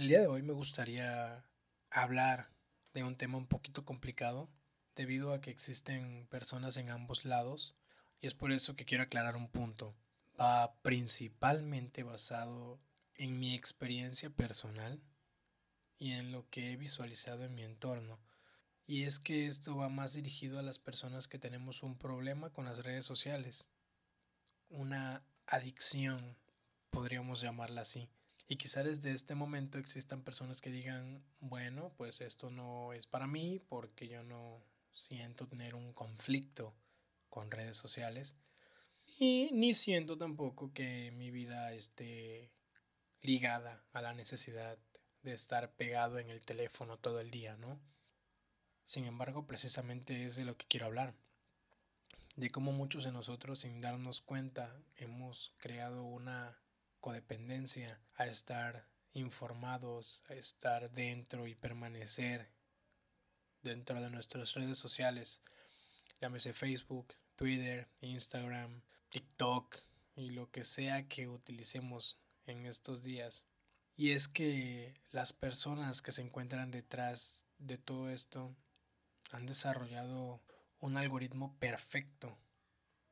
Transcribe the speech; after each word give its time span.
El 0.00 0.08
día 0.08 0.20
de 0.20 0.28
hoy 0.28 0.40
me 0.40 0.54
gustaría 0.54 1.44
hablar 1.90 2.48
de 2.94 3.04
un 3.04 3.16
tema 3.16 3.36
un 3.36 3.46
poquito 3.46 3.84
complicado 3.84 4.48
debido 4.96 5.34
a 5.34 5.42
que 5.42 5.50
existen 5.50 6.26
personas 6.30 6.78
en 6.78 6.88
ambos 6.88 7.26
lados 7.26 7.76
y 8.18 8.26
es 8.26 8.32
por 8.32 8.50
eso 8.50 8.76
que 8.76 8.86
quiero 8.86 9.04
aclarar 9.04 9.36
un 9.36 9.50
punto. 9.50 9.94
Va 10.40 10.72
principalmente 10.80 12.02
basado 12.02 12.78
en 13.14 13.38
mi 13.38 13.54
experiencia 13.54 14.30
personal 14.30 15.02
y 15.98 16.12
en 16.12 16.32
lo 16.32 16.48
que 16.48 16.72
he 16.72 16.76
visualizado 16.78 17.44
en 17.44 17.54
mi 17.54 17.64
entorno. 17.64 18.18
Y 18.86 19.02
es 19.02 19.18
que 19.18 19.46
esto 19.46 19.76
va 19.76 19.90
más 19.90 20.14
dirigido 20.14 20.58
a 20.58 20.62
las 20.62 20.78
personas 20.78 21.28
que 21.28 21.38
tenemos 21.38 21.82
un 21.82 21.98
problema 21.98 22.48
con 22.48 22.64
las 22.64 22.82
redes 22.82 23.04
sociales. 23.04 23.68
Una 24.70 25.22
adicción, 25.46 26.38
podríamos 26.88 27.42
llamarla 27.42 27.82
así. 27.82 28.08
Y 28.50 28.56
quizá 28.56 28.82
desde 28.82 29.12
este 29.12 29.36
momento 29.36 29.78
existan 29.78 30.24
personas 30.24 30.60
que 30.60 30.70
digan, 30.70 31.22
bueno, 31.38 31.92
pues 31.96 32.20
esto 32.20 32.50
no 32.50 32.92
es 32.92 33.06
para 33.06 33.28
mí 33.28 33.60
porque 33.68 34.08
yo 34.08 34.24
no 34.24 34.60
siento 34.92 35.46
tener 35.46 35.76
un 35.76 35.92
conflicto 35.92 36.74
con 37.28 37.52
redes 37.52 37.76
sociales. 37.76 38.34
Y 39.20 39.50
ni 39.52 39.72
siento 39.72 40.18
tampoco 40.18 40.72
que 40.72 41.12
mi 41.12 41.30
vida 41.30 41.72
esté 41.74 42.50
ligada 43.20 43.84
a 43.92 44.02
la 44.02 44.14
necesidad 44.14 44.76
de 45.22 45.32
estar 45.32 45.76
pegado 45.76 46.18
en 46.18 46.28
el 46.28 46.42
teléfono 46.42 46.98
todo 46.98 47.20
el 47.20 47.30
día, 47.30 47.56
¿no? 47.56 47.80
Sin 48.84 49.04
embargo, 49.04 49.46
precisamente 49.46 50.24
es 50.24 50.34
de 50.34 50.44
lo 50.44 50.56
que 50.56 50.66
quiero 50.66 50.86
hablar. 50.86 51.14
De 52.34 52.50
cómo 52.50 52.72
muchos 52.72 53.04
de 53.04 53.12
nosotros, 53.12 53.60
sin 53.60 53.80
darnos 53.80 54.20
cuenta, 54.20 54.76
hemos 54.96 55.54
creado 55.58 56.02
una 56.02 56.58
codependencia 57.00 58.00
a 58.14 58.26
estar 58.26 58.86
informados, 59.12 60.22
a 60.28 60.34
estar 60.34 60.90
dentro 60.90 61.46
y 61.46 61.54
permanecer 61.54 62.50
dentro 63.62 64.00
de 64.00 64.10
nuestras 64.10 64.54
redes 64.54 64.78
sociales, 64.78 65.42
llámese 66.20 66.52
Facebook, 66.52 67.14
Twitter, 67.36 67.88
Instagram, 68.00 68.82
TikTok 69.08 69.76
y 70.16 70.30
lo 70.30 70.50
que 70.50 70.64
sea 70.64 71.08
que 71.08 71.28
utilicemos 71.28 72.18
en 72.46 72.66
estos 72.66 73.02
días. 73.02 73.44
Y 73.96 74.12
es 74.12 74.28
que 74.28 74.94
las 75.10 75.32
personas 75.32 76.02
que 76.02 76.12
se 76.12 76.22
encuentran 76.22 76.70
detrás 76.70 77.46
de 77.58 77.76
todo 77.76 78.10
esto 78.10 78.54
han 79.30 79.46
desarrollado 79.46 80.40
un 80.80 80.96
algoritmo 80.96 81.56
perfecto 81.58 82.38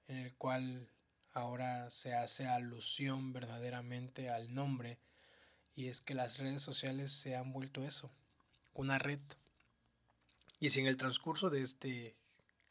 en 0.07 0.17
el 0.17 0.35
cual 0.35 0.91
ahora 1.39 1.89
se 1.91 2.15
hace 2.15 2.47
alusión 2.47 3.33
verdaderamente 3.33 4.29
al 4.31 4.55
nombre 4.55 4.99
y 5.75 5.89
es 5.89 6.01
que 6.01 6.15
las 6.15 6.39
redes 6.39 6.63
sociales 6.63 7.13
se 7.13 7.37
han 7.37 7.53
vuelto 7.53 7.85
eso, 7.85 8.11
una 8.75 8.99
red. 8.99 9.21
Y 10.59 10.71
si 10.71 10.81
en 10.81 10.87
el 10.87 10.97
transcurso 10.97 11.51
de 11.51 11.63
este 11.63 12.17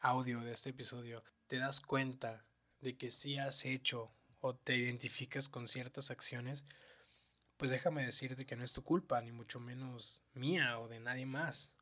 audio, 0.00 0.40
de 0.40 0.52
este 0.52 0.70
episodio, 0.70 1.24
te 1.46 1.58
das 1.58 1.80
cuenta 1.80 2.44
de 2.80 2.96
que 2.96 3.10
sí 3.10 3.38
has 3.38 3.64
hecho 3.64 4.12
o 4.40 4.54
te 4.54 4.76
identificas 4.76 5.48
con 5.48 5.66
ciertas 5.66 6.10
acciones, 6.10 6.64
pues 7.56 7.70
déjame 7.70 8.04
decirte 8.04 8.44
que 8.44 8.56
no 8.56 8.62
es 8.62 8.72
tu 8.72 8.84
culpa, 8.84 9.20
ni 9.22 9.32
mucho 9.32 9.58
menos 9.58 10.22
mía 10.34 10.78
o 10.78 10.88
de 10.88 11.00
nadie 11.00 11.26
más. 11.26 11.72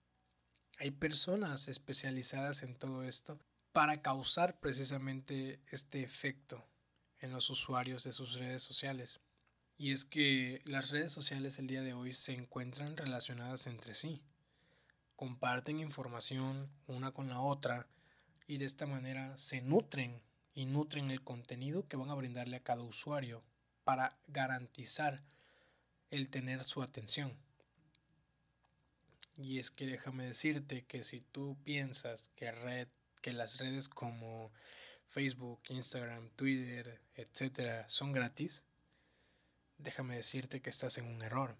Hay 0.78 0.93
personas 0.93 1.69
especializadas 1.69 2.62
en 2.62 2.77
todo 2.77 3.03
esto 3.03 3.39
para 3.73 4.00
causar 4.00 4.61
precisamente 4.61 5.61
este 5.71 6.03
efecto 6.03 6.65
en 7.20 7.33
los 7.33 7.50
usuarios 7.50 8.05
de 8.05 8.12
sus 8.12 8.34
redes 8.34 8.62
sociales. 8.62 9.20
Y 9.78 9.92
es 9.92 10.05
que 10.05 10.59
las 10.64 10.91
redes 10.91 11.12
sociales 11.12 11.59
el 11.59 11.67
día 11.67 11.83
de 11.83 11.92
hoy 11.92 12.12
se 12.12 12.33
encuentran 12.33 12.97
relacionadas 12.97 13.67
entre 13.67 13.95
sí. 13.95 14.22
Comparten 15.17 15.81
información 15.81 16.70
una 16.87 17.12
con 17.12 17.28
la 17.28 17.41
otra 17.41 17.87
y 18.47 18.59
de 18.59 18.64
esta 18.64 18.87
manera 18.87 19.37
se 19.37 19.61
nutren 19.61 20.22
y 20.55 20.65
nutren 20.65 21.10
el 21.10 21.22
contenido 21.22 21.87
que 21.88 21.97
van 21.97 22.10
a 22.10 22.15
brindarle 22.15 22.56
a 22.56 22.62
cada 22.62 22.82
usuario 22.82 23.43
para 23.84 24.19
garantizar 24.26 25.22
el 26.10 26.31
tener 26.31 26.65
su 26.65 26.82
atención. 26.82 27.37
Y 29.37 29.59
es 29.59 29.71
que 29.71 29.87
déjame 29.87 30.25
decirte 30.25 30.87
que 30.87 31.03
si 31.03 31.21
tú 31.21 31.59
piensas 31.62 32.31
que, 32.37 32.50
red, 32.50 32.88
que 33.21 33.32
las 33.32 33.59
redes 33.59 33.88
como 33.91 34.50
Facebook, 35.09 35.61
Instagram, 35.69 36.31
Twitter, 36.31 37.00
etcétera, 37.15 37.89
son 37.89 38.12
gratis, 38.12 38.67
déjame 39.78 40.17
decirte 40.17 40.61
que 40.61 40.71
estás 40.71 40.99
en 40.99 41.06
un 41.06 41.22
error. 41.22 41.56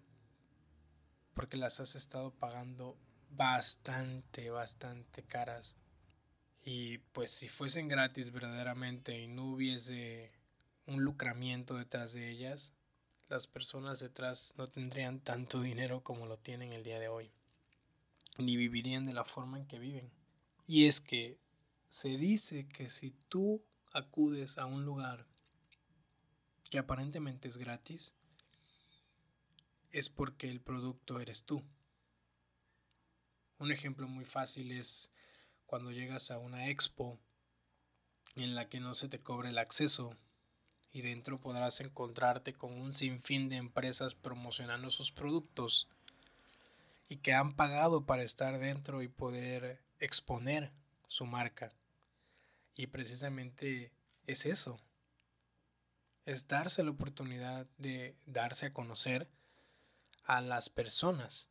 Porque 1.33 1.57
las 1.57 1.79
has 1.79 1.95
estado 1.95 2.31
pagando 2.31 2.97
bastante, 3.29 4.49
bastante 4.49 5.23
caras. 5.23 5.75
Y 6.63 6.97
pues 7.13 7.31
si 7.31 7.47
fuesen 7.47 7.87
gratis 7.87 8.31
verdaderamente 8.31 9.17
y 9.17 9.27
no 9.27 9.45
hubiese 9.45 10.31
un 10.85 11.03
lucramiento 11.03 11.75
detrás 11.75 12.13
de 12.13 12.29
ellas, 12.29 12.73
las 13.29 13.47
personas 13.47 13.99
detrás 13.99 14.53
no 14.57 14.67
tendrían 14.67 15.19
tanto 15.19 15.61
dinero 15.61 16.01
como 16.01 16.25
lo 16.25 16.37
tienen 16.37 16.73
el 16.73 16.83
día 16.83 16.99
de 16.99 17.09
hoy, 17.09 17.31
ni 18.37 18.55
vivirían 18.55 19.05
de 19.05 19.13
la 19.13 19.25
forma 19.25 19.57
en 19.57 19.67
que 19.67 19.79
viven. 19.79 20.09
Y 20.65 20.87
es 20.87 21.01
que 21.01 21.37
se 21.89 22.09
dice 22.17 22.67
que 22.67 22.89
si 22.89 23.11
tú 23.29 23.63
acudes 23.93 24.57
a 24.57 24.65
un 24.65 24.85
lugar 24.85 25.25
que 26.69 26.77
aparentemente 26.77 27.47
es 27.47 27.57
gratis, 27.57 28.13
es 29.91 30.09
porque 30.09 30.49
el 30.49 30.59
producto 30.59 31.19
eres 31.19 31.43
tú. 31.43 31.63
Un 33.59 33.71
ejemplo 33.71 34.07
muy 34.07 34.25
fácil 34.25 34.71
es 34.71 35.11
cuando 35.65 35.91
llegas 35.91 36.29
a 36.29 36.37
una 36.37 36.69
expo 36.69 37.17
en 38.35 38.53
la 38.53 38.69
que 38.69 38.79
no 38.79 38.93
se 38.93 39.09
te 39.09 39.19
cobre 39.19 39.49
el 39.49 39.57
acceso 39.57 40.11
y 40.91 41.01
dentro 41.01 41.37
podrás 41.37 41.79
encontrarte 41.81 42.53
con 42.53 42.73
un 42.73 42.93
sinfín 42.93 43.49
de 43.49 43.55
empresas 43.55 44.13
promocionando 44.13 44.91
sus 44.91 45.11
productos 45.11 45.87
y 47.09 47.17
que 47.17 47.33
han 47.33 47.55
pagado 47.55 48.05
para 48.05 48.23
estar 48.23 48.59
dentro 48.59 49.01
y 49.01 49.07
poder 49.07 49.81
exponer 49.99 50.71
su 51.07 51.25
marca. 51.25 51.73
Y 52.75 52.87
precisamente 52.87 53.91
es 54.25 54.45
eso. 54.45 54.79
Es 56.25 56.47
darse 56.47 56.83
la 56.83 56.91
oportunidad 56.91 57.65
de 57.77 58.15
darse 58.25 58.67
a 58.67 58.73
conocer 58.73 59.27
a 60.23 60.41
las 60.41 60.69
personas. 60.69 61.49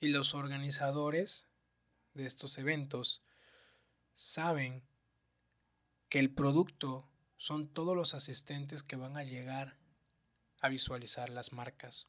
Y 0.00 0.08
los 0.08 0.34
organizadores 0.34 1.48
de 2.14 2.24
estos 2.24 2.56
eventos 2.58 3.22
saben 4.14 4.82
que 6.08 6.20
el 6.20 6.30
producto 6.30 7.08
son 7.36 7.68
todos 7.68 7.96
los 7.96 8.14
asistentes 8.14 8.82
que 8.82 8.96
van 8.96 9.16
a 9.16 9.24
llegar 9.24 9.76
a 10.60 10.68
visualizar 10.68 11.30
las 11.30 11.52
marcas. 11.52 12.08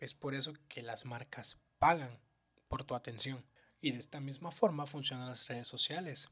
Es 0.00 0.14
por 0.14 0.34
eso 0.34 0.52
que 0.68 0.82
las 0.82 1.04
marcas 1.04 1.58
pagan 1.78 2.20
por 2.68 2.84
tu 2.84 2.94
atención. 2.94 3.44
Y 3.84 3.92
de 3.92 3.98
esta 3.98 4.18
misma 4.18 4.50
forma 4.50 4.86
funcionan 4.86 5.28
las 5.28 5.46
redes 5.46 5.68
sociales, 5.68 6.30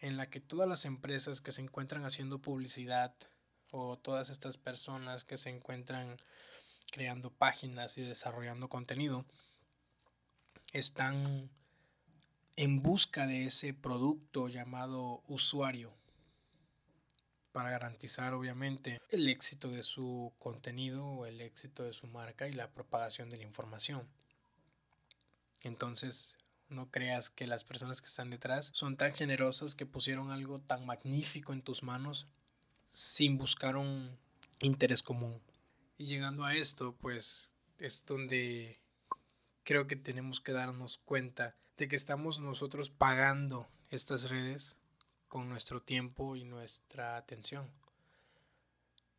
en 0.00 0.18
la 0.18 0.28
que 0.28 0.38
todas 0.38 0.68
las 0.68 0.84
empresas 0.84 1.40
que 1.40 1.50
se 1.50 1.62
encuentran 1.62 2.04
haciendo 2.04 2.42
publicidad 2.42 3.14
o 3.70 3.96
todas 3.96 4.28
estas 4.28 4.58
personas 4.58 5.24
que 5.24 5.38
se 5.38 5.48
encuentran 5.48 6.18
creando 6.92 7.30
páginas 7.30 7.96
y 7.96 8.02
desarrollando 8.02 8.68
contenido 8.68 9.24
están 10.74 11.48
en 12.56 12.82
busca 12.82 13.26
de 13.26 13.46
ese 13.46 13.72
producto 13.72 14.48
llamado 14.48 15.22
usuario 15.26 15.90
para 17.50 17.70
garantizar 17.70 18.34
obviamente 18.34 19.00
el 19.08 19.26
éxito 19.30 19.70
de 19.70 19.82
su 19.82 20.34
contenido 20.38 21.06
o 21.06 21.24
el 21.24 21.40
éxito 21.40 21.84
de 21.84 21.94
su 21.94 22.08
marca 22.08 22.46
y 22.46 22.52
la 22.52 22.70
propagación 22.70 23.30
de 23.30 23.38
la 23.38 23.44
información. 23.44 24.06
Entonces, 25.62 26.36
no 26.68 26.86
creas 26.86 27.30
que 27.30 27.46
las 27.46 27.64
personas 27.64 28.00
que 28.00 28.08
están 28.08 28.30
detrás 28.30 28.70
son 28.74 28.96
tan 28.96 29.12
generosas 29.12 29.74
que 29.74 29.86
pusieron 29.86 30.30
algo 30.30 30.60
tan 30.60 30.84
magnífico 30.86 31.52
en 31.52 31.62
tus 31.62 31.82
manos 31.82 32.26
sin 32.86 33.38
buscar 33.38 33.76
un 33.76 34.16
interés 34.60 35.02
común. 35.02 35.40
Y 35.96 36.06
llegando 36.06 36.44
a 36.44 36.54
esto, 36.54 36.94
pues 37.00 37.52
es 37.78 38.04
donde 38.06 38.80
creo 39.64 39.86
que 39.86 39.96
tenemos 39.96 40.40
que 40.40 40.52
darnos 40.52 40.98
cuenta 40.98 41.56
de 41.76 41.88
que 41.88 41.96
estamos 41.96 42.40
nosotros 42.40 42.90
pagando 42.90 43.68
estas 43.90 44.30
redes 44.30 44.78
con 45.28 45.48
nuestro 45.48 45.80
tiempo 45.80 46.36
y 46.36 46.44
nuestra 46.44 47.16
atención. 47.16 47.70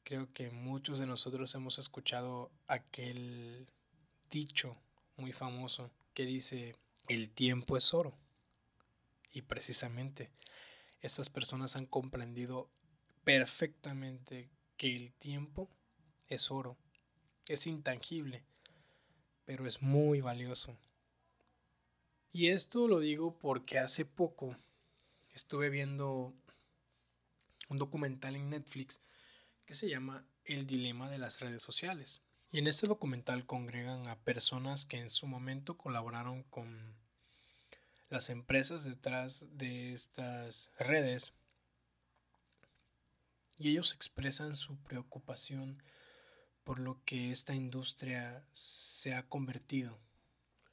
Creo 0.04 0.32
que 0.34 0.50
muchos 0.50 1.00
de 1.00 1.06
nosotros 1.06 1.54
hemos 1.56 1.78
escuchado 1.78 2.52
aquel 2.68 3.68
dicho 4.30 4.76
muy 5.18 5.32
famoso 5.32 5.92
que 6.14 6.26
dice, 6.26 6.76
el 7.10 7.32
tiempo 7.32 7.76
es 7.76 7.94
oro. 7.94 8.18
Y 9.34 9.42
precisamente 9.42 10.32
estas 11.02 11.30
personas 11.30 11.76
han 11.76 11.86
comprendido 11.86 12.70
perfectamente 13.24 14.50
que 14.78 14.96
el 14.96 15.12
tiempo 15.12 15.70
es 16.30 16.52
oro, 16.52 16.78
es 17.48 17.68
intangible, 17.68 18.44
pero 19.46 19.68
es 19.68 19.82
muy 19.82 20.22
valioso. 20.22 20.78
Y 22.32 22.50
esto 22.50 22.88
lo 22.88 23.00
digo 23.00 23.38
porque 23.38 23.80
hace 23.80 24.06
poco 24.06 24.56
estuve 25.34 25.70
viendo 25.70 26.34
un 27.70 27.78
documental 27.78 28.36
en 28.36 28.50
Netflix 28.50 29.02
que 29.66 29.74
se 29.74 29.90
llama 29.90 30.26
El 30.46 30.68
dilema 30.68 31.10
de 31.10 31.18
las 31.18 31.40
redes 31.40 31.64
sociales. 31.64 32.22
Y 32.52 32.60
en 32.60 32.68
este 32.68 32.88
documental 32.88 33.46
congregan 33.46 34.08
a 34.08 34.18
personas 34.20 34.86
que 34.86 34.98
en 34.98 35.10
su 35.10 35.28
momento 35.28 35.78
colaboraron 35.78 36.44
con 36.44 36.96
las 38.10 38.30
empresas 38.30 38.84
detrás 38.84 39.46
de 39.52 39.94
estas 39.94 40.72
redes 40.80 41.34
y 43.60 43.70
ellos 43.70 43.94
expresan 43.94 44.56
su 44.56 44.78
preocupación 44.78 45.84
por 46.64 46.80
lo 46.80 47.04
que 47.04 47.30
esta 47.30 47.54
industria 47.54 48.44
se 48.54 49.14
ha 49.14 49.28
convertido 49.28 50.00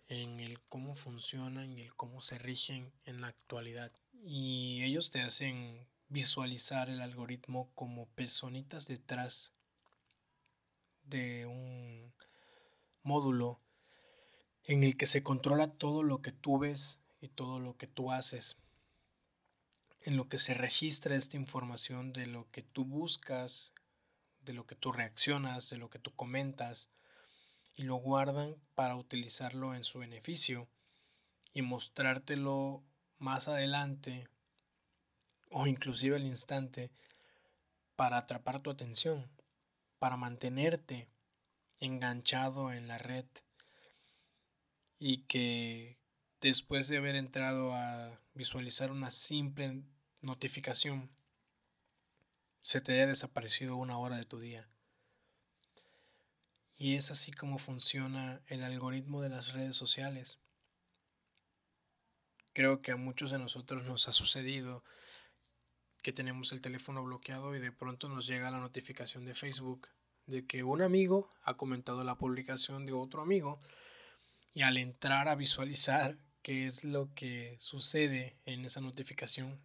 en 0.08 0.40
el 0.40 0.60
cómo 0.68 0.94
funcionan 0.94 1.72
y 1.72 1.82
el 1.82 1.94
cómo 1.94 2.20
se 2.20 2.38
rigen 2.38 2.92
en 3.04 3.20
la 3.20 3.26
actualidad. 3.26 3.92
Y 4.24 4.82
ellos 4.84 5.10
te 5.10 5.20
hacen 5.20 5.88
visualizar 6.08 6.88
el 6.88 7.00
algoritmo 7.00 7.70
como 7.74 8.06
personitas 8.10 8.86
detrás 8.86 9.52
de 11.06 11.46
un 11.46 12.12
módulo 13.02 13.60
en 14.64 14.82
el 14.82 14.96
que 14.96 15.06
se 15.06 15.22
controla 15.22 15.68
todo 15.68 16.02
lo 16.02 16.20
que 16.22 16.32
tú 16.32 16.58
ves 16.58 17.00
y 17.20 17.28
todo 17.28 17.60
lo 17.60 17.76
que 17.76 17.86
tú 17.86 18.12
haces, 18.12 18.56
en 20.02 20.16
lo 20.16 20.28
que 20.28 20.38
se 20.38 20.54
registra 20.54 21.16
esta 21.16 21.36
información 21.36 22.12
de 22.12 22.26
lo 22.26 22.50
que 22.50 22.62
tú 22.62 22.84
buscas, 22.84 23.72
de 24.40 24.52
lo 24.52 24.66
que 24.66 24.74
tú 24.74 24.92
reaccionas, 24.92 25.70
de 25.70 25.78
lo 25.78 25.90
que 25.90 25.98
tú 25.98 26.10
comentas, 26.14 26.90
y 27.76 27.82
lo 27.82 27.96
guardan 27.96 28.56
para 28.74 28.96
utilizarlo 28.96 29.74
en 29.74 29.84
su 29.84 29.98
beneficio 29.98 30.66
y 31.52 31.62
mostrártelo 31.62 32.82
más 33.18 33.48
adelante 33.48 34.28
o 35.50 35.66
inclusive 35.66 36.16
al 36.16 36.24
instante 36.24 36.90
para 37.94 38.18
atrapar 38.18 38.60
tu 38.60 38.70
atención, 38.70 39.30
para 39.98 40.16
mantenerte 40.16 41.08
enganchado 41.80 42.72
en 42.72 42.88
la 42.88 42.98
red 42.98 43.26
y 44.98 45.24
que 45.24 45.98
después 46.40 46.88
de 46.88 46.98
haber 46.98 47.16
entrado 47.16 47.74
a 47.74 48.20
visualizar 48.34 48.90
una 48.90 49.10
simple 49.10 49.82
notificación 50.20 51.10
se 52.62 52.80
te 52.80 52.94
haya 52.94 53.06
desaparecido 53.06 53.76
una 53.76 53.98
hora 53.98 54.16
de 54.16 54.24
tu 54.24 54.38
día. 54.38 54.68
Y 56.78 56.96
es 56.96 57.10
así 57.10 57.32
como 57.32 57.58
funciona 57.58 58.42
el 58.48 58.64
algoritmo 58.64 59.22
de 59.22 59.28
las 59.28 59.52
redes 59.52 59.76
sociales. 59.76 60.40
Creo 62.52 62.82
que 62.82 62.92
a 62.92 62.96
muchos 62.96 63.30
de 63.30 63.38
nosotros 63.38 63.84
nos 63.84 64.08
ha 64.08 64.12
sucedido 64.12 64.82
que 66.02 66.12
tenemos 66.12 66.52
el 66.52 66.60
teléfono 66.60 67.02
bloqueado 67.02 67.54
y 67.54 67.60
de 67.60 67.72
pronto 67.72 68.08
nos 68.08 68.26
llega 68.26 68.50
la 68.50 68.60
notificación 68.60 69.24
de 69.24 69.34
Facebook 69.34 69.88
de 70.26 70.46
que 70.46 70.62
un 70.62 70.82
amigo 70.82 71.30
ha 71.42 71.56
comentado 71.56 72.02
la 72.04 72.18
publicación 72.18 72.86
de 72.86 72.92
otro 72.92 73.22
amigo 73.22 73.60
y 74.54 74.62
al 74.62 74.76
entrar 74.76 75.28
a 75.28 75.34
visualizar 75.34 76.18
qué 76.42 76.66
es 76.66 76.84
lo 76.84 77.12
que 77.14 77.56
sucede 77.58 78.36
en 78.44 78.64
esa 78.64 78.80
notificación, 78.80 79.60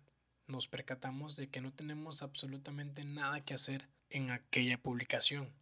nos 0.48 0.68
percatamos 0.68 1.36
de 1.36 1.50
que 1.50 1.62
no 1.62 1.72
tenemos 1.74 2.22
absolutamente 2.22 3.04
nada 3.04 3.42
que 3.42 3.54
hacer 3.54 3.88
en 4.10 4.32
aquella 4.32 4.82
publicación 4.82 5.54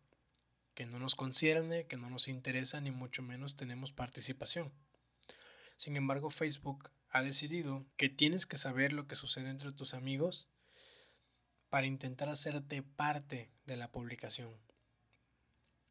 que 0.79 0.85
no 0.85 0.97
nos 0.97 1.15
concierne, 1.15 1.87
que 1.87 1.97
no 1.97 2.09
nos 2.09 2.29
interesa, 2.29 2.79
ni 2.79 2.89
mucho 2.89 3.21
menos 3.21 3.57
tenemos 3.57 3.91
participación. 3.91 4.71
Sin 5.75 5.97
embargo, 5.97 6.29
Facebook 6.29 6.89
ha 7.09 7.21
decidido 7.21 7.85
que 7.97 8.07
tienes 8.07 8.45
que 8.45 8.55
saber 8.55 8.93
lo 8.93 9.05
que 9.05 9.15
sucede 9.15 9.49
entre 9.49 9.73
tus 9.73 9.93
amigos 9.93 10.49
para 11.69 11.87
intentar 11.87 12.29
hacerte 12.29 12.83
parte 12.83 13.49
de 13.65 13.77
la 13.77 13.91
publicación. 13.91 14.55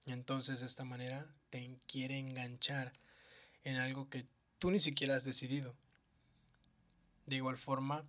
Entonces, 0.07 0.61
de 0.61 0.67
esta 0.67 0.85
manera 0.85 1.27
te 1.51 1.79
quiere 1.87 2.19
enganchar 2.19 2.93
en 3.65 3.77
algo 3.77 4.09
que 4.09 4.27
tú 4.59 4.71
ni 4.71 4.81
siquiera 4.81 5.17
has 5.17 5.25
decidido. 5.25 5.75
De 7.27 7.37
igual 7.37 7.59
forma, 7.59 8.07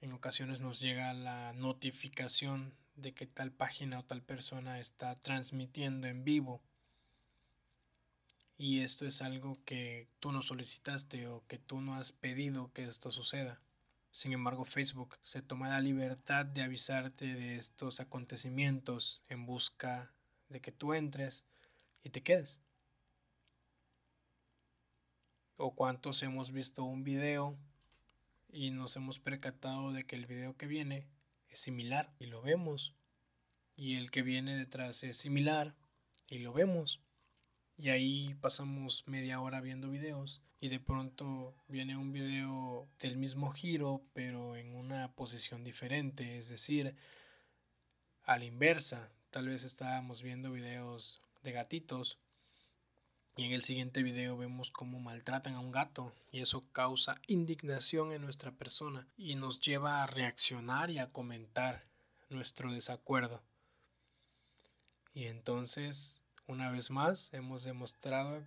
en 0.00 0.12
ocasiones 0.12 0.60
nos 0.60 0.80
llega 0.80 1.12
la 1.12 1.52
notificación 1.54 2.74
de 2.96 3.14
que 3.14 3.26
tal 3.26 3.52
página 3.52 4.00
o 4.00 4.04
tal 4.04 4.22
persona 4.22 4.80
está 4.80 5.14
transmitiendo 5.14 6.08
en 6.08 6.24
vivo 6.24 6.60
y 8.58 8.80
esto 8.80 9.06
es 9.06 9.22
algo 9.22 9.56
que 9.64 10.08
tú 10.18 10.32
no 10.32 10.42
solicitaste 10.42 11.28
o 11.28 11.46
que 11.46 11.58
tú 11.58 11.80
no 11.80 11.94
has 11.94 12.10
pedido 12.10 12.72
que 12.72 12.84
esto 12.84 13.12
suceda. 13.12 13.60
Sin 14.18 14.32
embargo, 14.32 14.64
Facebook 14.64 15.16
se 15.22 15.42
toma 15.42 15.68
la 15.68 15.80
libertad 15.80 16.44
de 16.44 16.62
avisarte 16.62 17.36
de 17.36 17.54
estos 17.54 18.00
acontecimientos 18.00 19.22
en 19.28 19.46
busca 19.46 20.12
de 20.48 20.60
que 20.60 20.72
tú 20.72 20.92
entres 20.92 21.46
y 22.02 22.10
te 22.10 22.24
quedes. 22.24 22.60
O 25.56 25.72
cuántos 25.72 26.20
hemos 26.24 26.50
visto 26.50 26.82
un 26.82 27.04
video 27.04 27.56
y 28.48 28.72
nos 28.72 28.96
hemos 28.96 29.20
percatado 29.20 29.92
de 29.92 30.02
que 30.02 30.16
el 30.16 30.26
video 30.26 30.56
que 30.56 30.66
viene 30.66 31.06
es 31.48 31.60
similar 31.60 32.12
y 32.18 32.26
lo 32.26 32.42
vemos. 32.42 32.96
Y 33.76 33.98
el 33.98 34.10
que 34.10 34.22
viene 34.22 34.56
detrás 34.56 35.04
es 35.04 35.16
similar 35.16 35.76
y 36.28 36.38
lo 36.38 36.52
vemos. 36.52 37.00
Y 37.80 37.90
ahí 37.90 38.34
pasamos 38.40 39.04
media 39.06 39.40
hora 39.40 39.60
viendo 39.60 39.88
videos 39.88 40.42
y 40.60 40.68
de 40.68 40.80
pronto 40.80 41.54
viene 41.68 41.96
un 41.96 42.12
video 42.12 42.88
del 42.98 43.16
mismo 43.16 43.52
giro 43.52 44.02
pero 44.14 44.56
en 44.56 44.74
una 44.74 45.12
posición 45.12 45.62
diferente, 45.62 46.38
es 46.38 46.48
decir, 46.48 46.96
a 48.24 48.36
la 48.36 48.44
inversa. 48.44 49.08
Tal 49.30 49.46
vez 49.46 49.62
estábamos 49.62 50.22
viendo 50.22 50.50
videos 50.50 51.20
de 51.44 51.52
gatitos 51.52 52.18
y 53.36 53.44
en 53.44 53.52
el 53.52 53.62
siguiente 53.62 54.02
video 54.02 54.36
vemos 54.36 54.72
cómo 54.72 54.98
maltratan 54.98 55.54
a 55.54 55.60
un 55.60 55.70
gato 55.70 56.12
y 56.32 56.40
eso 56.40 56.64
causa 56.72 57.20
indignación 57.28 58.10
en 58.10 58.22
nuestra 58.22 58.50
persona 58.50 59.06
y 59.16 59.36
nos 59.36 59.60
lleva 59.60 60.02
a 60.02 60.08
reaccionar 60.08 60.90
y 60.90 60.98
a 60.98 61.12
comentar 61.12 61.86
nuestro 62.28 62.72
desacuerdo. 62.72 63.40
Y 65.14 65.26
entonces, 65.26 66.24
una 66.48 66.70
vez 66.70 66.90
más, 66.90 67.32
hemos 67.34 67.62
demostrado 67.62 68.42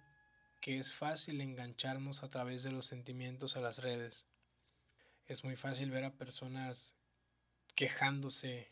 que 0.59 0.79
es 0.79 0.93
fácil 0.93 1.39
engancharnos 1.39 2.23
a 2.23 2.29
través 2.29 2.63
de 2.63 2.71
los 2.71 2.87
sentimientos 2.87 3.55
a 3.55 3.61
las 3.61 3.77
redes. 3.77 4.25
Es 5.27 5.43
muy 5.43 5.55
fácil 5.55 5.91
ver 5.91 6.03
a 6.03 6.17
personas 6.17 6.95
quejándose 7.75 8.71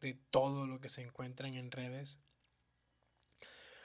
de 0.00 0.14
todo 0.30 0.66
lo 0.66 0.80
que 0.80 0.88
se 0.88 1.02
encuentran 1.02 1.54
en 1.54 1.70
redes 1.70 2.18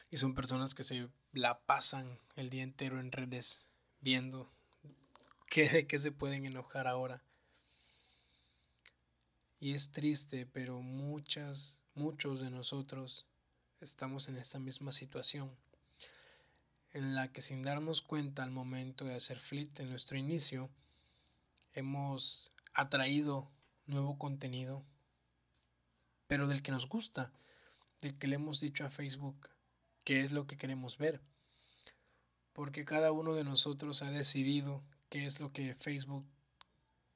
y 0.09 0.17
son 0.17 0.33
personas 0.33 0.73
que 0.73 0.83
se 0.83 1.09
la 1.33 1.59
pasan 1.65 2.17
el 2.37 2.49
día 2.49 2.63
entero 2.63 2.99
en 3.01 3.11
redes 3.11 3.67
viendo 3.99 4.49
qué, 5.47 5.67
de 5.69 5.87
qué 5.87 5.97
se 5.97 6.13
pueden 6.13 6.45
enojar 6.45 6.87
ahora. 6.87 7.21
Y 9.59 9.73
es 9.73 9.91
triste, 9.91 10.45
pero 10.45 10.81
muchas, 10.81 11.81
muchos 11.95 12.39
de 12.39 12.49
nosotros 12.49 13.25
estamos 13.81 14.27
en 14.29 14.37
esta 14.37 14.59
misma 14.59 14.91
situación, 14.91 15.51
en 16.93 17.15
la 17.15 17.31
que 17.31 17.41
sin 17.41 17.61
darnos 17.61 18.01
cuenta 18.01 18.43
al 18.43 18.51
momento 18.51 19.05
de 19.05 19.15
hacer 19.15 19.37
flit 19.37 19.79
en 19.79 19.89
nuestro 19.89 20.17
inicio, 20.17 20.69
hemos 21.73 22.49
atraído 22.73 23.49
nuevo 23.85 24.17
contenido, 24.17 24.83
pero 26.27 26.47
del 26.47 26.63
que 26.63 26.71
nos 26.71 26.87
gusta, 26.87 27.31
del 28.01 28.17
que 28.17 28.27
le 28.27 28.35
hemos 28.35 28.59
dicho 28.59 28.85
a 28.85 28.89
Facebook, 28.89 29.49
qué 30.03 30.21
es 30.21 30.31
lo 30.31 30.47
que 30.47 30.57
queremos 30.57 30.97
ver. 30.97 31.21
Porque 32.53 32.85
cada 32.85 33.11
uno 33.11 33.35
de 33.35 33.43
nosotros 33.43 34.01
ha 34.01 34.09
decidido 34.09 34.83
qué 35.09 35.25
es 35.25 35.39
lo 35.39 35.53
que 35.53 35.75
Facebook, 35.75 36.25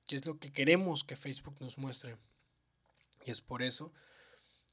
qué 0.05 0.17
es 0.17 0.25
lo 0.25 0.37
que 0.37 0.51
queremos 0.51 1.03
que 1.03 1.15
Facebook 1.15 1.59
nos 1.59 1.79
muestre. 1.79 2.17
Y 3.25 3.31
es 3.31 3.41
por 3.41 3.63
eso 3.63 3.91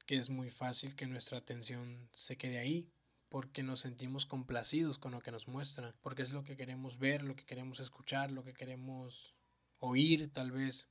que 0.09 0.17
es 0.17 0.31
muy 0.31 0.49
fácil 0.49 0.95
que 0.95 1.05
nuestra 1.05 1.37
atención 1.37 2.09
se 2.13 2.35
quede 2.35 2.57
ahí, 2.57 2.89
porque 3.29 3.61
nos 3.61 3.81
sentimos 3.81 4.25
complacidos 4.25 4.97
con 4.97 5.11
lo 5.11 5.21
que 5.21 5.29
nos 5.29 5.47
muestra, 5.47 5.93
porque 6.01 6.23
es 6.23 6.31
lo 6.31 6.43
que 6.43 6.57
queremos 6.57 6.97
ver, 6.97 7.21
lo 7.21 7.35
que 7.35 7.45
queremos 7.45 7.79
escuchar, 7.79 8.31
lo 8.31 8.43
que 8.43 8.55
queremos 8.55 9.35
oír 9.77 10.33
tal 10.33 10.49
vez. 10.49 10.89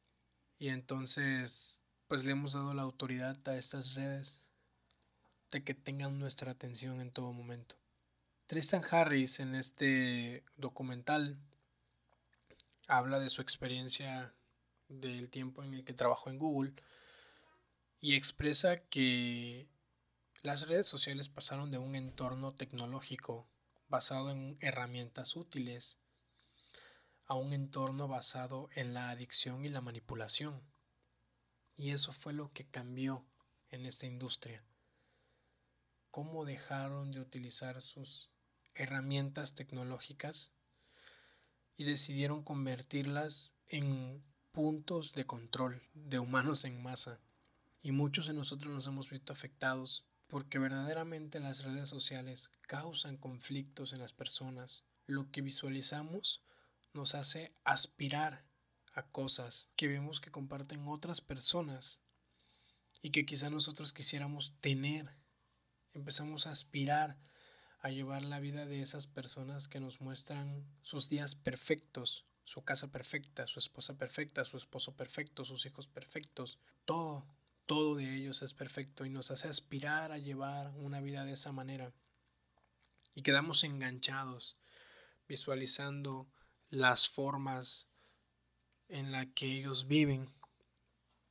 Y 0.56 0.68
entonces, 0.68 1.82
pues 2.06 2.24
le 2.24 2.30
hemos 2.30 2.52
dado 2.52 2.74
la 2.74 2.82
autoridad 2.82 3.36
a 3.48 3.56
estas 3.56 3.94
redes 3.94 4.46
de 5.50 5.64
que 5.64 5.74
tengan 5.74 6.20
nuestra 6.20 6.52
atención 6.52 7.00
en 7.00 7.10
todo 7.10 7.32
momento. 7.32 7.74
Tristan 8.46 8.82
Harris 8.88 9.40
en 9.40 9.56
este 9.56 10.44
documental 10.56 11.36
habla 12.86 13.18
de 13.18 13.30
su 13.30 13.42
experiencia 13.42 14.32
del 14.86 15.28
tiempo 15.28 15.64
en 15.64 15.74
el 15.74 15.82
que 15.82 15.92
trabajó 15.92 16.30
en 16.30 16.38
Google 16.38 16.72
y 18.00 18.14
expresa 18.14 18.78
que 18.88 19.68
las 20.42 20.68
redes 20.68 20.86
sociales 20.86 21.28
pasaron 21.28 21.70
de 21.70 21.78
un 21.78 21.96
entorno 21.96 22.54
tecnológico 22.54 23.48
basado 23.88 24.30
en 24.30 24.56
herramientas 24.60 25.34
útiles 25.34 25.98
a 27.26 27.34
un 27.34 27.52
entorno 27.52 28.08
basado 28.08 28.70
en 28.74 28.94
la 28.94 29.10
adicción 29.10 29.64
y 29.64 29.68
la 29.68 29.80
manipulación. 29.80 30.62
Y 31.76 31.90
eso 31.90 32.12
fue 32.12 32.32
lo 32.32 32.52
que 32.52 32.66
cambió 32.66 33.26
en 33.70 33.84
esta 33.84 34.06
industria. 34.06 34.64
Cómo 36.10 36.44
dejaron 36.44 37.10
de 37.10 37.20
utilizar 37.20 37.82
sus 37.82 38.30
herramientas 38.74 39.54
tecnológicas 39.54 40.54
y 41.76 41.84
decidieron 41.84 42.42
convertirlas 42.42 43.54
en 43.68 44.24
puntos 44.52 45.14
de 45.14 45.26
control 45.26 45.82
de 45.94 46.18
humanos 46.18 46.64
en 46.64 46.82
masa. 46.82 47.20
Y 47.82 47.92
muchos 47.92 48.26
de 48.26 48.34
nosotros 48.34 48.72
nos 48.72 48.86
hemos 48.86 49.08
visto 49.08 49.32
afectados 49.32 50.06
porque 50.26 50.58
verdaderamente 50.58 51.40
las 51.40 51.64
redes 51.64 51.88
sociales 51.88 52.50
causan 52.62 53.16
conflictos 53.16 53.92
en 53.92 54.00
las 54.00 54.12
personas. 54.12 54.84
Lo 55.06 55.30
que 55.30 55.40
visualizamos 55.40 56.42
nos 56.92 57.14
hace 57.14 57.54
aspirar 57.64 58.44
a 58.92 59.02
cosas 59.10 59.70
que 59.76 59.88
vemos 59.88 60.20
que 60.20 60.30
comparten 60.30 60.86
otras 60.86 61.20
personas 61.20 62.00
y 63.00 63.10
que 63.10 63.24
quizá 63.24 63.48
nosotros 63.48 63.92
quisiéramos 63.92 64.54
tener. 64.60 65.16
Empezamos 65.94 66.46
a 66.46 66.50
aspirar 66.50 67.18
a 67.80 67.90
llevar 67.90 68.24
la 68.24 68.40
vida 68.40 68.66
de 68.66 68.82
esas 68.82 69.06
personas 69.06 69.68
que 69.68 69.80
nos 69.80 70.00
muestran 70.00 70.66
sus 70.82 71.08
días 71.08 71.34
perfectos, 71.34 72.26
su 72.44 72.62
casa 72.64 72.90
perfecta, 72.90 73.46
su 73.46 73.60
esposa 73.60 73.96
perfecta, 73.96 74.44
su 74.44 74.56
esposo 74.56 74.96
perfecto, 74.96 75.44
sus 75.44 75.64
hijos 75.64 75.86
perfectos. 75.86 76.58
Todo, 76.84 77.24
todo 77.68 77.96
de 77.96 78.16
ellos 78.16 78.40
es 78.40 78.54
perfecto 78.54 79.04
y 79.04 79.10
nos 79.10 79.30
hace 79.30 79.46
aspirar 79.46 80.10
a 80.10 80.16
llevar 80.16 80.72
una 80.76 81.02
vida 81.02 81.26
de 81.26 81.32
esa 81.32 81.52
manera. 81.52 81.92
Y 83.14 83.20
quedamos 83.20 83.62
enganchados, 83.62 84.56
visualizando 85.28 86.26
las 86.70 87.10
formas 87.10 87.86
en 88.88 89.12
las 89.12 89.26
que 89.34 89.52
ellos 89.52 89.86
viven, 89.86 90.30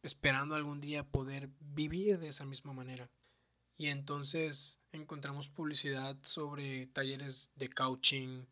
esperando 0.04 0.54
algún 0.54 0.80
día 0.80 1.10
poder 1.10 1.50
vivir 1.60 2.20
de 2.20 2.28
esa 2.28 2.46
misma 2.46 2.72
manera. 2.72 3.10
Y 3.76 3.88
entonces 3.88 4.80
encontramos 4.92 5.50
publicidad 5.50 6.18
sobre 6.22 6.86
talleres 6.86 7.52
de 7.56 7.70
coaching, 7.70 8.46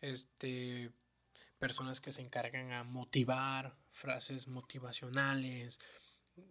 este, 0.00 0.90
personas 1.60 2.00
que 2.00 2.10
se 2.10 2.22
encargan 2.22 2.72
a 2.72 2.82
motivar, 2.82 3.78
frases 3.92 4.48
motivacionales, 4.48 5.78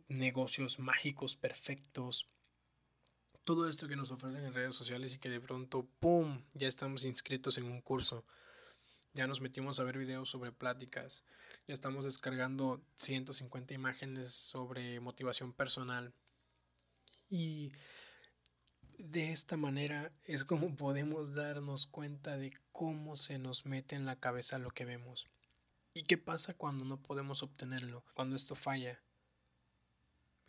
negocios 0.08 0.80
mágicos 0.80 1.36
perfectos. 1.36 2.30
Todo 3.44 3.68
esto 3.68 3.88
que 3.88 3.96
nos 3.96 4.12
ofrecen 4.12 4.46
en 4.46 4.54
redes 4.54 4.76
sociales 4.76 5.16
y 5.16 5.20
que 5.20 5.30
de 5.30 5.42
pronto, 5.42 5.88
¡pum!, 6.00 6.44
ya 6.54 6.68
estamos 6.68 7.06
inscritos 7.06 7.58
en 7.58 7.66
un 7.66 7.82
curso. 7.82 8.26
Ya 9.14 9.26
nos 9.28 9.42
metimos 9.42 9.80
a 9.80 9.84
ver 9.84 9.98
videos 9.98 10.30
sobre 10.30 10.52
pláticas. 10.52 11.24
Ya 11.68 11.74
estamos 11.74 12.06
descargando 12.06 12.82
150 12.96 13.74
imágenes 13.74 14.34
sobre 14.34 15.00
motivación 15.00 15.52
personal. 15.54 16.14
Y 17.30 17.72
de 19.00 19.32
esta 19.32 19.58
manera 19.58 20.12
es 20.26 20.46
como 20.46 20.76
podemos 20.78 21.34
darnos 21.34 21.88
cuenta 21.88 22.38
de 22.38 22.54
cómo 22.72 23.16
se 23.16 23.40
nos 23.40 23.66
mete 23.66 23.96
en 23.96 24.06
la 24.06 24.20
cabeza 24.20 24.60
lo 24.60 24.72
que 24.72 24.86
vemos. 24.86 25.28
¿Y 25.94 26.04
qué 26.04 26.18
pasa 26.18 26.54
cuando 26.54 26.86
no 26.86 27.02
podemos 27.02 27.42
obtenerlo? 27.42 28.06
Cuando 28.14 28.36
esto 28.36 28.56
falla. 28.56 29.02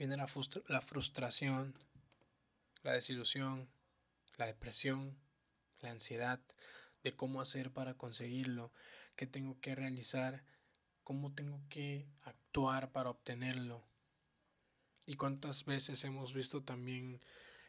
Viene 0.01 0.17
la, 0.17 0.81
frustración, 0.81 1.75
la 2.83 2.95
desilusión, 2.95 3.69
la 4.39 4.47
depresión, 4.47 5.15
la 5.81 5.91
ansiedad 5.91 6.41
de 7.03 7.15
cómo 7.15 7.43
hacer 7.43 7.71
para 7.71 7.99
conseguirlo, 7.99 8.73
qué 9.15 9.27
tengo 9.27 9.61
que 9.61 9.75
realizar, 9.75 10.43
cómo 11.05 11.35
tengo 11.35 11.61
que 11.69 12.07
actuar 12.23 12.91
para 12.93 13.11
obtenerlo. 13.11 13.85
Y 15.05 15.17
cuántas 15.17 15.67
veces 15.67 16.03
hemos 16.05 16.33
visto 16.33 16.63
también 16.63 17.21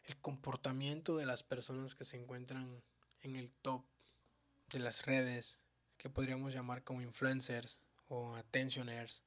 el 0.06 0.16
comportamiento 0.16 1.18
de 1.18 1.26
las 1.26 1.42
personas 1.42 1.94
que 1.94 2.04
se 2.04 2.16
encuentran 2.16 2.82
en 3.20 3.36
el 3.36 3.52
top 3.52 3.84
de 4.70 4.78
las 4.78 5.04
redes, 5.04 5.60
que 5.98 6.08
podríamos 6.08 6.54
llamar 6.54 6.82
como 6.82 7.02
influencers 7.02 7.82
o 8.08 8.34
attentioners, 8.36 9.22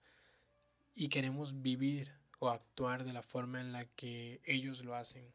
y 0.96 1.10
queremos 1.10 1.62
vivir 1.62 2.25
o 2.46 2.50
actuar 2.50 3.04
de 3.04 3.14
la 3.14 3.24
forma 3.24 3.62
en 3.62 3.72
la 3.72 3.86
que 3.86 4.42
ellos 4.46 4.84
lo 4.84 4.96
hacen. 4.96 5.34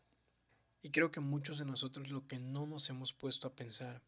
Y 0.82 0.90
creo 0.90 1.10
que 1.10 1.20
muchos 1.20 1.58
de 1.58 1.66
nosotros 1.66 2.08
lo 2.10 2.26
que 2.26 2.38
no 2.38 2.66
nos 2.66 2.88
hemos 2.90 3.12
puesto 3.12 3.48
a 3.48 3.54
pensar 3.54 4.02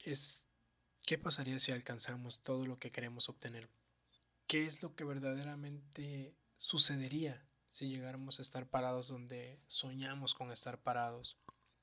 es 0.00 0.46
qué 1.06 1.18
pasaría 1.18 1.58
si 1.58 1.72
alcanzamos 1.72 2.40
todo 2.40 2.66
lo 2.66 2.78
que 2.78 2.90
queremos 2.90 3.28
obtener. 3.28 3.68
¿Qué 4.46 4.66
es 4.66 4.82
lo 4.82 4.94
que 4.94 5.04
verdaderamente 5.04 6.34
sucedería 6.56 7.44
si 7.74 7.88
llegáramos 7.88 8.38
a 8.38 8.42
estar 8.42 8.68
parados 8.68 9.08
donde 9.08 9.58
soñamos 9.66 10.32
con 10.32 10.52
estar 10.52 10.78
parados. 10.78 11.36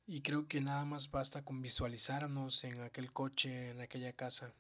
Y 0.08 0.22
creo 0.22 0.48
que 0.48 0.62
nada 0.62 0.86
más 0.86 1.12
basta 1.12 1.44
con 1.44 1.62
visualizarnos 1.62 2.64
en 2.64 2.82
aquel 2.82 3.12
coche, 3.12 3.72
en 3.72 3.82
aquella 3.82 4.14
casa, 4.14 4.54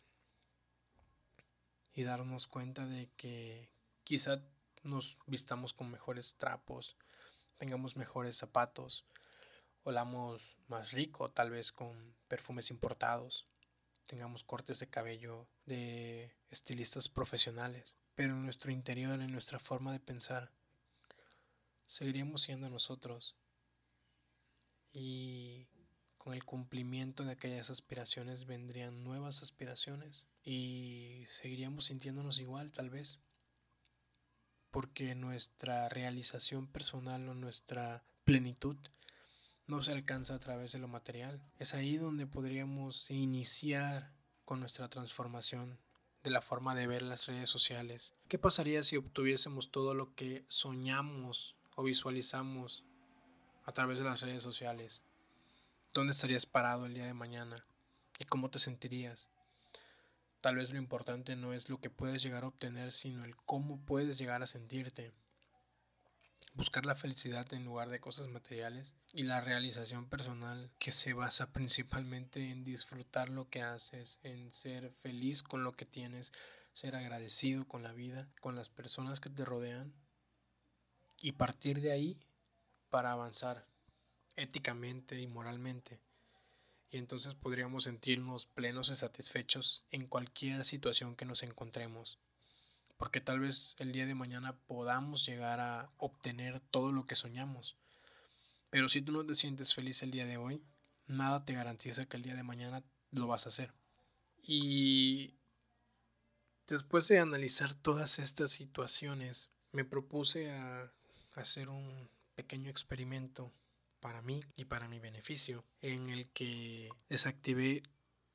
y 1.93 2.03
darnos 2.03 2.47
cuenta 2.47 2.85
de 2.85 3.09
que 3.15 3.69
quizá 4.03 4.41
nos 4.83 5.17
vistamos 5.27 5.73
con 5.73 5.91
mejores 5.91 6.35
trapos, 6.35 6.97
tengamos 7.57 7.95
mejores 7.95 8.37
zapatos, 8.37 9.05
olamos 9.83 10.57
más 10.67 10.91
rico, 10.91 11.31
tal 11.31 11.49
vez 11.49 11.71
con 11.71 12.15
perfumes 12.27 12.71
importados, 12.71 13.47
tengamos 14.07 14.43
cortes 14.43 14.79
de 14.79 14.89
cabello 14.89 15.47
de 15.65 16.35
estilistas 16.49 17.09
profesionales, 17.09 17.95
pero 18.15 18.33
en 18.33 18.43
nuestro 18.43 18.71
interior, 18.71 19.21
en 19.21 19.31
nuestra 19.31 19.59
forma 19.59 19.91
de 19.91 19.99
pensar, 19.99 20.51
seguiríamos 21.85 22.41
siendo 22.41 22.69
nosotros. 22.69 23.37
Y 24.93 25.67
con 26.17 26.33
el 26.33 26.43
cumplimiento 26.43 27.23
de 27.23 27.31
aquellas 27.31 27.69
aspiraciones 27.69 28.45
vendrían 28.45 29.03
nuevas 29.03 29.41
aspiraciones 29.41 30.27
y 30.43 31.23
seguiríamos 31.27 31.85
sintiéndonos 31.85 32.39
igual 32.39 32.71
tal 32.71 32.89
vez 32.89 33.19
porque 34.71 35.15
nuestra 35.15 35.89
realización 35.89 36.67
personal 36.67 37.27
o 37.29 37.33
nuestra 37.33 38.03
plenitud 38.23 38.77
no 39.67 39.81
se 39.81 39.91
alcanza 39.91 40.35
a 40.35 40.39
través 40.39 40.71
de 40.71 40.79
lo 40.79 40.87
material. 40.87 41.41
Es 41.59 41.73
ahí 41.73 41.97
donde 41.97 42.27
podríamos 42.27 43.11
iniciar 43.11 44.11
con 44.45 44.59
nuestra 44.59 44.89
transformación 44.89 45.79
de 46.23 46.29
la 46.29 46.41
forma 46.41 46.75
de 46.75 46.87
ver 46.87 47.03
las 47.03 47.27
redes 47.27 47.49
sociales. 47.49 48.13
¿Qué 48.27 48.37
pasaría 48.37 48.83
si 48.83 48.97
obtuviésemos 48.97 49.71
todo 49.71 49.93
lo 49.93 50.13
que 50.15 50.45
soñamos 50.47 51.55
o 51.75 51.83
visualizamos 51.83 52.83
a 53.65 53.71
través 53.71 53.99
de 53.99 54.05
las 54.05 54.21
redes 54.21 54.43
sociales? 54.43 55.03
¿Dónde 55.93 56.11
estarías 56.11 56.45
parado 56.45 56.85
el 56.85 56.93
día 56.93 57.05
de 57.05 57.13
mañana? 57.13 57.65
¿Y 58.19 58.25
cómo 58.25 58.49
te 58.49 58.59
sentirías? 58.59 59.29
Tal 60.41 60.55
vez 60.55 60.71
lo 60.71 60.79
importante 60.79 61.35
no 61.35 61.53
es 61.53 61.69
lo 61.69 61.79
que 61.79 61.91
puedes 61.91 62.23
llegar 62.23 62.43
a 62.43 62.47
obtener, 62.47 62.91
sino 62.91 63.23
el 63.23 63.35
cómo 63.35 63.79
puedes 63.85 64.17
llegar 64.17 64.41
a 64.41 64.47
sentirte. 64.47 65.11
Buscar 66.55 66.87
la 66.87 66.95
felicidad 66.95 67.53
en 67.53 67.63
lugar 67.63 67.89
de 67.89 67.99
cosas 67.99 68.27
materiales 68.27 68.95
y 69.13 69.23
la 69.23 69.39
realización 69.39 70.09
personal 70.09 70.71
que 70.79 70.91
se 70.91 71.13
basa 71.13 71.49
principalmente 71.53 72.49
en 72.49 72.63
disfrutar 72.63 73.29
lo 73.29 73.49
que 73.49 73.61
haces, 73.61 74.19
en 74.23 74.51
ser 74.51 74.91
feliz 74.99 75.43
con 75.43 75.63
lo 75.63 75.73
que 75.73 75.85
tienes, 75.85 76.33
ser 76.73 76.95
agradecido 76.95 77.67
con 77.67 77.83
la 77.83 77.93
vida, 77.93 78.27
con 78.41 78.55
las 78.55 78.67
personas 78.67 79.19
que 79.19 79.29
te 79.29 79.45
rodean 79.45 79.93
y 81.21 81.33
partir 81.33 81.81
de 81.81 81.91
ahí 81.91 82.19
para 82.89 83.11
avanzar 83.11 83.67
éticamente 84.35 85.21
y 85.21 85.27
moralmente. 85.27 85.99
Y 86.91 86.97
entonces 86.97 87.33
podríamos 87.35 87.85
sentirnos 87.85 88.45
plenos 88.45 88.89
y 88.89 88.95
satisfechos 88.95 89.85
en 89.91 90.07
cualquier 90.07 90.65
situación 90.65 91.15
que 91.15 91.25
nos 91.25 91.41
encontremos. 91.41 92.19
Porque 92.97 93.21
tal 93.21 93.39
vez 93.39 93.75
el 93.79 93.93
día 93.93 94.05
de 94.05 94.13
mañana 94.13 94.57
podamos 94.67 95.25
llegar 95.25 95.61
a 95.61 95.89
obtener 95.97 96.59
todo 96.59 96.91
lo 96.91 97.05
que 97.05 97.15
soñamos. 97.15 97.77
Pero 98.69 98.89
si 98.89 99.01
tú 99.01 99.13
no 99.13 99.25
te 99.25 99.35
sientes 99.35 99.73
feliz 99.73 100.03
el 100.03 100.11
día 100.11 100.25
de 100.25 100.37
hoy, 100.37 100.61
nada 101.07 101.45
te 101.45 101.53
garantiza 101.53 102.05
que 102.05 102.17
el 102.17 102.23
día 102.23 102.35
de 102.35 102.43
mañana 102.43 102.83
lo 103.11 103.27
vas 103.27 103.45
a 103.45 103.49
hacer. 103.49 103.73
Y 104.43 105.35
después 106.67 107.07
de 107.07 107.19
analizar 107.19 107.73
todas 107.73 108.19
estas 108.19 108.51
situaciones, 108.51 109.49
me 109.71 109.85
propuse 109.85 110.51
a 110.51 110.91
hacer 111.35 111.69
un 111.69 112.09
pequeño 112.35 112.69
experimento 112.69 113.53
para 114.01 114.21
mí 114.21 114.41
y 114.55 114.65
para 114.65 114.89
mi 114.89 114.99
beneficio 114.99 115.63
en 115.81 116.09
el 116.09 116.29
que 116.31 116.89
desactivé 117.07 117.83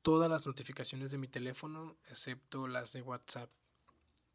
todas 0.01 0.29
las 0.29 0.47
notificaciones 0.47 1.11
de 1.11 1.17
mi 1.17 1.27
teléfono 1.27 1.97
excepto 2.07 2.67
las 2.67 2.93
de 2.93 3.01
WhatsApp. 3.01 3.51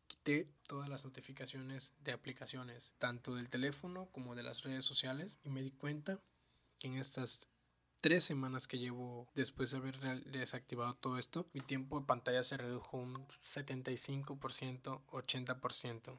Quité 0.07 0.47
todas 0.69 0.89
las 0.89 1.05
notificaciones 1.05 1.95
de 2.01 2.13
aplicaciones, 2.13 2.95
tanto 2.99 3.35
del 3.35 3.49
teléfono 3.49 4.09
como 4.13 4.35
de 4.35 4.43
las 4.43 4.63
redes 4.63 4.85
sociales 4.85 5.39
y 5.43 5.49
me 5.49 5.63
di 5.63 5.71
cuenta 5.71 6.21
que 6.79 6.89
en 6.89 6.97
estas 6.97 7.49
tres 8.03 8.25
semanas 8.25 8.67
que 8.67 8.79
llevo 8.79 9.27
después 9.35 9.71
de 9.71 9.79
haber 9.79 9.99
desactivado 10.27 10.95
todo 10.95 11.19
esto, 11.19 11.47
mi 11.55 11.61
tiempo 11.61 11.99
de 11.99 12.07
pantalla 12.07 12.43
se 12.43 12.59
redujo 12.59 12.99
un 12.99 13.27
75%, 13.43 15.01
80%. 15.07 16.19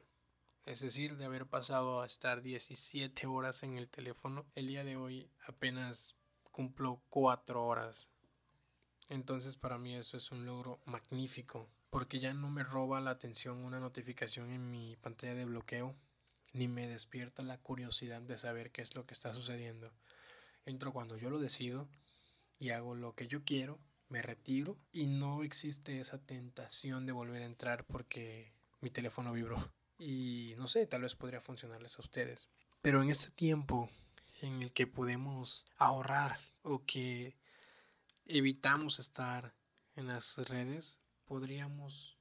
Es 0.66 0.80
decir, 0.80 1.18
de 1.18 1.26
haber 1.26 1.46
pasado 1.46 2.00
a 2.00 2.06
estar 2.06 2.40
17 2.40 3.26
horas 3.26 3.62
en 3.64 3.76
el 3.76 3.90
teléfono, 3.90 4.46
el 4.54 4.66
día 4.66 4.82
de 4.82 4.96
hoy 4.96 5.28
apenas 5.46 6.16
cumplo 6.52 7.02
4 7.10 7.66
horas. 7.66 8.08
Entonces 9.10 9.56
para 9.56 9.76
mí 9.76 9.94
eso 9.94 10.16
es 10.16 10.32
un 10.32 10.46
logro 10.46 10.80
magnífico, 10.86 11.68
porque 11.90 12.18
ya 12.18 12.32
no 12.32 12.48
me 12.48 12.64
roba 12.64 13.02
la 13.02 13.10
atención 13.10 13.62
una 13.62 13.78
notificación 13.78 14.52
en 14.52 14.70
mi 14.70 14.96
pantalla 14.96 15.34
de 15.34 15.44
bloqueo, 15.44 15.94
ni 16.54 16.66
me 16.66 16.88
despierta 16.88 17.42
la 17.42 17.58
curiosidad 17.58 18.22
de 18.22 18.38
saber 18.38 18.72
qué 18.72 18.80
es 18.80 18.94
lo 18.94 19.04
que 19.04 19.12
está 19.12 19.34
sucediendo. 19.34 19.92
Entro 20.64 20.94
cuando 20.94 21.18
yo 21.18 21.28
lo 21.28 21.38
decido 21.38 21.90
y 22.58 22.70
hago 22.70 22.94
lo 22.94 23.14
que 23.14 23.28
yo 23.28 23.44
quiero, 23.44 23.78
me 24.08 24.22
retiro 24.22 24.78
y 24.92 25.08
no 25.08 25.42
existe 25.42 26.00
esa 26.00 26.24
tentación 26.24 27.04
de 27.04 27.12
volver 27.12 27.42
a 27.42 27.46
entrar 27.46 27.84
porque 27.84 28.54
mi 28.80 28.88
teléfono 28.88 29.30
vibró. 29.30 29.58
Y 29.98 30.54
no 30.56 30.66
sé, 30.66 30.86
tal 30.86 31.02
vez 31.02 31.14
podría 31.14 31.40
funcionarles 31.40 31.98
a 31.98 32.02
ustedes. 32.02 32.48
Pero 32.82 33.02
en 33.02 33.10
este 33.10 33.30
tiempo 33.30 33.88
en 34.42 34.62
el 34.62 34.72
que 34.72 34.86
podemos 34.86 35.64
ahorrar 35.76 36.38
o 36.62 36.84
que 36.84 37.36
evitamos 38.26 38.98
estar 38.98 39.54
en 39.96 40.08
las 40.08 40.36
redes, 40.48 41.00
podríamos 41.24 42.18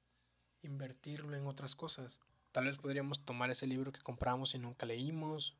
invertirlo 0.62 1.36
en 1.36 1.48
otras 1.48 1.76
cosas. 1.76 2.20
Tal 2.52 2.66
vez 2.66 2.78
podríamos 2.78 3.26
tomar 3.26 3.50
ese 3.50 3.68
libro 3.68 3.92
que 3.92 4.02
compramos 4.02 4.54
y 4.54 4.60
nunca 4.60 4.86
leímos. 4.86 5.58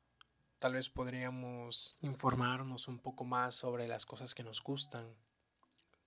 Tal 0.60 0.74
vez 0.74 0.90
podríamos 0.90 1.98
informarnos 2.02 2.88
un 2.88 3.00
poco 3.00 3.26
más 3.26 3.56
sobre 3.56 3.88
las 3.88 4.06
cosas 4.06 4.36
que 4.36 4.44
nos 4.44 4.62
gustan. 4.62 5.14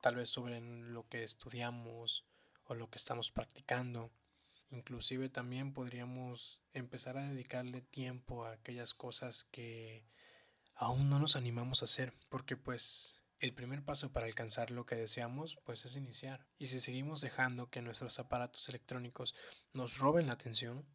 Tal 0.01 0.15
vez 0.15 0.31
sobre 0.31 0.61
lo 0.61 1.07
que 1.09 1.25
estudiamos 1.25 2.25
o 2.65 2.75
lo 2.75 2.89
que 2.89 2.99
estamos 2.99 3.31
practicando. 3.31 4.11
Inclusive 4.71 5.29
también 5.29 5.73
podríamos 5.73 6.61
empezar 6.73 7.17
a 7.17 7.29
dedicarle 7.29 7.83
tiempo 7.83 8.45
a 8.45 8.53
aquellas 8.53 8.95
cosas 8.95 9.45
que 9.45 10.05
aún 10.75 11.09
no 11.09 11.19
nos 11.19 11.37
animamos 11.37 11.83
a 11.83 11.85
hacer, 11.85 12.15
porque 12.29 12.57
pues 12.57 13.23
el 13.39 13.55
primer 13.55 13.85
paso 13.85 14.13
para 14.13 14.27
alcanzar 14.27 14.71
lo 14.71 14.87
que 14.87 14.97
deseamos 14.97 15.59
pues 15.65 15.85
es 15.85 15.97
iniciar. 15.97 16.47
Y 16.59 16.67
si 16.67 16.81
seguimos 16.81 17.21
dejando 17.21 17.71
que 17.71 17.83
nuestros 17.83 18.19
aparatos 18.19 18.69
electrónicos 18.69 19.35
nos 19.75 19.99
roben 19.99 20.27
la 20.27 20.33
atención, 20.33 20.87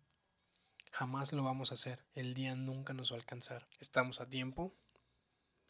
jamás 0.92 1.34
lo 1.34 1.44
vamos 1.44 1.72
a 1.72 1.76
hacer. 1.76 2.06
El 2.14 2.34
día 2.34 2.56
nunca 2.56 2.94
nos 2.94 3.12
va 3.12 3.16
a 3.16 3.20
alcanzar. 3.20 3.68
Estamos 3.80 4.22
a 4.22 4.26
tiempo. 4.26 4.76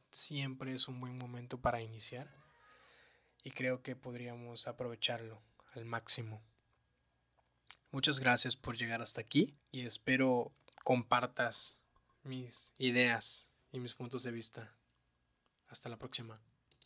Siempre 0.10 0.74
es 0.74 0.88
un 0.88 1.00
buen 1.00 1.18
momento 1.18 1.62
para 1.62 1.82
iniciar. 1.82 2.34
Y 3.44 3.52
creo 3.52 3.82
que 3.82 3.96
podríamos 3.96 4.68
aprovecharlo 4.68 5.42
al 5.74 5.86
máximo. 5.86 6.51
Muchas 7.92 8.20
gracias 8.20 8.56
por 8.56 8.78
llegar 8.78 9.02
hasta 9.02 9.20
aquí 9.20 9.54
y 9.72 9.86
espero 9.86 10.54
compartas 10.84 11.82
mis 12.24 12.74
ideas 12.78 13.52
y 13.72 13.80
mis 13.80 13.96
puntos 13.96 14.24
de 14.24 14.32
vista. 14.32 14.74
Hasta 15.68 15.90
la 15.90 15.98
próxima. 15.98 16.40